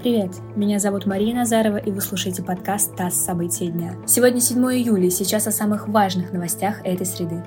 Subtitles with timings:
[0.00, 3.16] Привет, меня зовут Мария Назарова, и вы слушаете подкаст «ТАСС.
[3.16, 3.94] События дня».
[4.06, 7.44] Сегодня 7 июля, сейчас о самых важных новостях этой среды.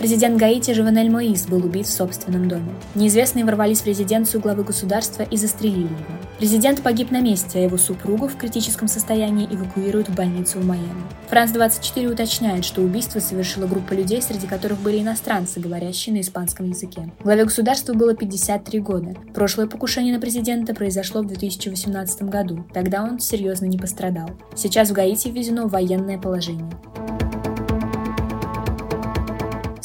[0.00, 2.72] Президент Гаити Живанель Моис был убит в собственном доме.
[2.94, 6.18] Неизвестные ворвались в резиденцию главы государства и застрелили его.
[6.38, 11.02] Президент погиб на месте, а его супругу в критическом состоянии эвакуируют в больницу в Майами.
[11.28, 17.12] Франс-24 уточняет, что убийство совершила группа людей, среди которых были иностранцы, говорящие на испанском языке.
[17.22, 19.14] Главе государства было 53 года.
[19.34, 22.64] Прошлое покушение на президента произошло в 2018 году.
[22.72, 24.30] Тогда он серьезно не пострадал.
[24.56, 26.70] Сейчас в Гаити введено военное положение.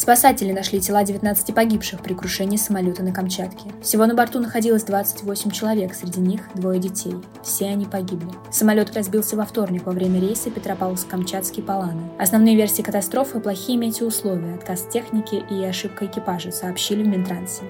[0.05, 3.72] Спасатели нашли тела 19 погибших при крушении самолета на Камчатке.
[3.82, 7.16] Всего на борту находилось 28 человек, среди них двое детей.
[7.41, 8.30] Все они погибли.
[8.52, 12.04] Самолет разбился во вторник во время рейса Петропавловск-Камчатский Паланы.
[12.20, 17.64] Основные версии катастрофы– плохие метеоусловия, отказ техники и ошибка экипажа, сообщили в Минтрансе.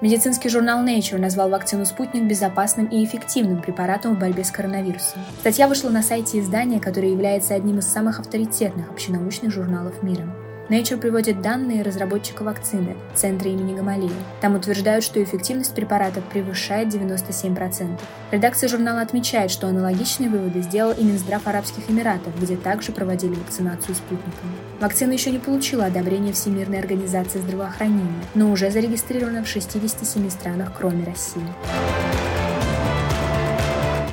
[0.00, 5.20] Медицинский журнал Nature назвал вакцину «Спутник» безопасным и эффективным препаратом в борьбе с коронавирусом.
[5.40, 10.24] Статья вышла на сайте издания, которое является одним из самых авторитетных общенаучных журналов мира.
[10.70, 14.12] Nature приводит данные разработчика вакцины, центра имени Гамалеи.
[14.40, 17.98] Там утверждают, что эффективность препарата превышает 97%.
[18.30, 23.96] Редакция журнала отмечает, что аналогичные выводы сделал и Минздрав Арабских Эмиратов, где также проводили вакцинацию
[23.96, 24.48] спутником.
[24.78, 31.04] Вакцина еще не получила одобрения Всемирной организации здравоохранения, но уже зарегистрирована в 67 странах, кроме
[31.04, 31.42] России.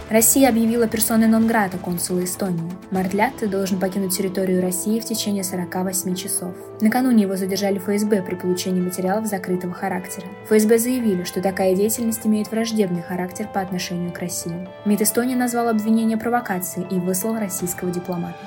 [0.09, 2.71] Россия объявила персоной нон-грата консула Эстонии.
[2.91, 6.53] Мартлятте должен покинуть территорию России в течение 48 часов.
[6.79, 10.25] Накануне его задержали ФСБ при получении материалов закрытого характера.
[10.45, 14.69] ФСБ заявили, что такая деятельность имеет враждебный характер по отношению к России.
[14.85, 18.37] МИД Эстонии назвал обвинение провокацией и выслал российского дипломата.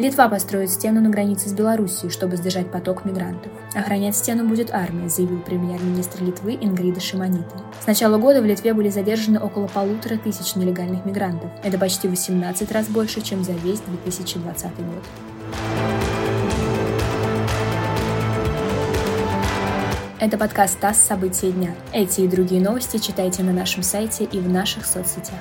[0.00, 3.52] Литва построит стену на границе с Белоруссией, чтобы сдержать поток мигрантов.
[3.74, 7.60] Охранять стену будет армия, заявил премьер-министр Литвы Ингрида Шимонита.
[7.82, 11.50] С начала года в Литве были задержаны около полутора тысяч нелегальных мигрантов.
[11.62, 15.04] Это почти 18 раз больше, чем за весь 2020 год.
[20.18, 21.74] Это подкаст ТАСС «События дня».
[21.92, 25.38] Эти и другие новости читайте на нашем сайте и в наших соцсетях.